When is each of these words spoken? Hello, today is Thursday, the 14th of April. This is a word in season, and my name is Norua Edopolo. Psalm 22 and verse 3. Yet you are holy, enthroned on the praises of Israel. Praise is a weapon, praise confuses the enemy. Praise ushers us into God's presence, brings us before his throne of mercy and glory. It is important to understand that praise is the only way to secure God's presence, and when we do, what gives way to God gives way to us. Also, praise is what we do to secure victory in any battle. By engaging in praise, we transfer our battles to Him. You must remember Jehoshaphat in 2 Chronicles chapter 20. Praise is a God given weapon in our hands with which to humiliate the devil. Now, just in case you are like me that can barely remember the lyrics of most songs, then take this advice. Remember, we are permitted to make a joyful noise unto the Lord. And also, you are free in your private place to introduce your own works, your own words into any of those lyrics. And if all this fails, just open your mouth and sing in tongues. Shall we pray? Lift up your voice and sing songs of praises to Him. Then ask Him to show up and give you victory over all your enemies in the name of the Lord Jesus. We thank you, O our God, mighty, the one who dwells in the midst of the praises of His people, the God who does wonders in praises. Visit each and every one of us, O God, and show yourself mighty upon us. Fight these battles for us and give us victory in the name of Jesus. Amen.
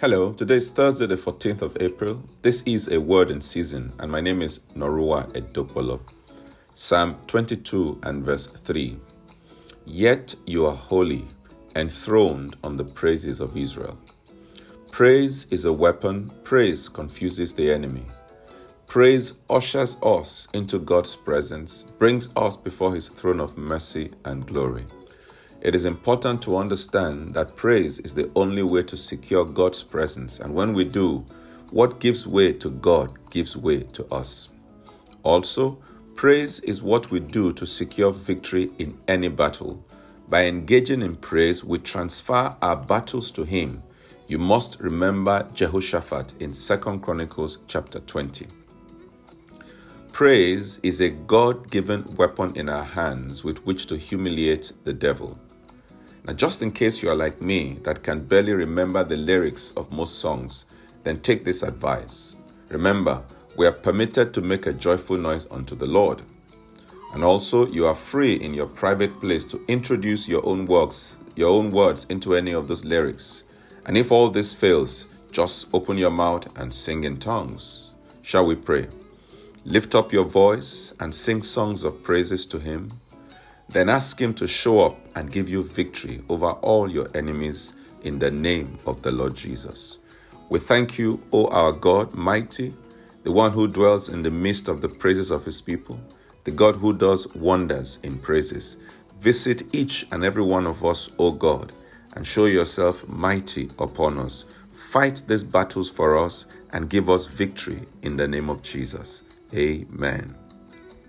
Hello, 0.00 0.32
today 0.32 0.54
is 0.54 0.70
Thursday, 0.70 1.04
the 1.04 1.14
14th 1.14 1.60
of 1.60 1.76
April. 1.78 2.22
This 2.40 2.62
is 2.62 2.88
a 2.90 2.98
word 2.98 3.30
in 3.30 3.42
season, 3.42 3.92
and 3.98 4.10
my 4.10 4.18
name 4.18 4.40
is 4.40 4.60
Norua 4.74 5.30
Edopolo. 5.34 6.00
Psalm 6.72 7.18
22 7.26 8.00
and 8.04 8.24
verse 8.24 8.46
3. 8.46 8.98
Yet 9.84 10.34
you 10.46 10.64
are 10.64 10.74
holy, 10.74 11.26
enthroned 11.76 12.56
on 12.64 12.78
the 12.78 12.84
praises 12.84 13.42
of 13.42 13.54
Israel. 13.58 13.98
Praise 14.90 15.46
is 15.50 15.66
a 15.66 15.72
weapon, 15.74 16.30
praise 16.44 16.88
confuses 16.88 17.52
the 17.52 17.70
enemy. 17.70 18.06
Praise 18.86 19.34
ushers 19.50 19.98
us 20.02 20.48
into 20.54 20.78
God's 20.78 21.14
presence, 21.14 21.84
brings 21.98 22.30
us 22.36 22.56
before 22.56 22.94
his 22.94 23.10
throne 23.10 23.38
of 23.38 23.58
mercy 23.58 24.12
and 24.24 24.46
glory. 24.46 24.86
It 25.62 25.74
is 25.74 25.84
important 25.84 26.40
to 26.42 26.56
understand 26.56 27.34
that 27.34 27.54
praise 27.54 27.98
is 27.98 28.14
the 28.14 28.30
only 28.34 28.62
way 28.62 28.82
to 28.84 28.96
secure 28.96 29.44
God's 29.44 29.82
presence, 29.82 30.40
and 30.40 30.54
when 30.54 30.72
we 30.72 30.84
do, 30.84 31.22
what 31.70 32.00
gives 32.00 32.26
way 32.26 32.54
to 32.54 32.70
God 32.70 33.12
gives 33.28 33.58
way 33.58 33.82
to 33.82 34.06
us. 34.06 34.48
Also, 35.22 35.78
praise 36.14 36.60
is 36.60 36.80
what 36.80 37.10
we 37.10 37.20
do 37.20 37.52
to 37.52 37.66
secure 37.66 38.10
victory 38.10 38.70
in 38.78 38.98
any 39.06 39.28
battle. 39.28 39.84
By 40.30 40.46
engaging 40.46 41.02
in 41.02 41.16
praise, 41.16 41.62
we 41.62 41.78
transfer 41.78 42.56
our 42.62 42.76
battles 42.76 43.30
to 43.32 43.44
Him. 43.44 43.82
You 44.28 44.38
must 44.38 44.80
remember 44.80 45.46
Jehoshaphat 45.52 46.40
in 46.40 46.52
2 46.52 46.76
Chronicles 47.00 47.58
chapter 47.66 48.00
20. 48.00 48.46
Praise 50.12 50.80
is 50.82 51.02
a 51.02 51.10
God 51.10 51.70
given 51.70 52.04
weapon 52.16 52.56
in 52.56 52.70
our 52.70 52.84
hands 52.84 53.44
with 53.44 53.58
which 53.66 53.86
to 53.88 53.98
humiliate 53.98 54.72
the 54.84 54.94
devil. 54.94 55.38
Now, 56.24 56.34
just 56.34 56.62
in 56.62 56.72
case 56.72 57.02
you 57.02 57.08
are 57.08 57.16
like 57.16 57.40
me 57.40 57.78
that 57.84 58.02
can 58.02 58.24
barely 58.24 58.52
remember 58.52 59.04
the 59.04 59.16
lyrics 59.16 59.72
of 59.76 59.90
most 59.90 60.18
songs, 60.18 60.66
then 61.04 61.20
take 61.20 61.44
this 61.44 61.62
advice. 61.62 62.36
Remember, 62.68 63.22
we 63.56 63.66
are 63.66 63.72
permitted 63.72 64.32
to 64.34 64.40
make 64.40 64.66
a 64.66 64.72
joyful 64.72 65.16
noise 65.16 65.46
unto 65.50 65.74
the 65.74 65.86
Lord. 65.86 66.22
And 67.12 67.24
also, 67.24 67.66
you 67.66 67.86
are 67.86 67.94
free 67.94 68.34
in 68.34 68.54
your 68.54 68.66
private 68.66 69.20
place 69.20 69.44
to 69.46 69.64
introduce 69.66 70.28
your 70.28 70.44
own 70.46 70.66
works, 70.66 71.18
your 71.34 71.50
own 71.50 71.70
words 71.70 72.06
into 72.08 72.34
any 72.34 72.52
of 72.52 72.68
those 72.68 72.84
lyrics. 72.84 73.44
And 73.86 73.96
if 73.96 74.12
all 74.12 74.30
this 74.30 74.54
fails, 74.54 75.06
just 75.32 75.68
open 75.72 75.98
your 75.98 76.10
mouth 76.10 76.46
and 76.56 76.72
sing 76.72 77.04
in 77.04 77.18
tongues. 77.18 77.92
Shall 78.22 78.46
we 78.46 78.54
pray? 78.54 78.88
Lift 79.64 79.94
up 79.94 80.12
your 80.12 80.24
voice 80.24 80.92
and 81.00 81.14
sing 81.14 81.42
songs 81.42 81.82
of 81.82 82.02
praises 82.02 82.46
to 82.46 82.58
Him. 82.58 82.92
Then 83.70 83.88
ask 83.88 84.20
Him 84.20 84.34
to 84.34 84.48
show 84.48 84.80
up 84.80 84.98
and 85.14 85.30
give 85.30 85.48
you 85.48 85.62
victory 85.62 86.22
over 86.28 86.50
all 86.50 86.90
your 86.90 87.08
enemies 87.14 87.72
in 88.02 88.18
the 88.18 88.30
name 88.30 88.78
of 88.84 89.02
the 89.02 89.12
Lord 89.12 89.36
Jesus. 89.36 89.98
We 90.48 90.58
thank 90.58 90.98
you, 90.98 91.22
O 91.32 91.46
our 91.48 91.70
God, 91.72 92.12
mighty, 92.12 92.74
the 93.22 93.30
one 93.30 93.52
who 93.52 93.68
dwells 93.68 94.08
in 94.08 94.22
the 94.22 94.30
midst 94.30 94.66
of 94.66 94.80
the 94.80 94.88
praises 94.88 95.30
of 95.30 95.44
His 95.44 95.60
people, 95.60 96.00
the 96.42 96.50
God 96.50 96.74
who 96.74 96.92
does 96.92 97.32
wonders 97.36 98.00
in 98.02 98.18
praises. 98.18 98.76
Visit 99.20 99.62
each 99.72 100.04
and 100.10 100.24
every 100.24 100.42
one 100.42 100.66
of 100.66 100.84
us, 100.84 101.08
O 101.20 101.30
God, 101.30 101.72
and 102.14 102.26
show 102.26 102.46
yourself 102.46 103.06
mighty 103.06 103.70
upon 103.78 104.18
us. 104.18 104.46
Fight 104.72 105.22
these 105.28 105.44
battles 105.44 105.88
for 105.88 106.18
us 106.18 106.46
and 106.72 106.90
give 106.90 107.08
us 107.08 107.26
victory 107.26 107.82
in 108.02 108.16
the 108.16 108.26
name 108.26 108.48
of 108.48 108.62
Jesus. 108.62 109.22
Amen. 109.54 110.34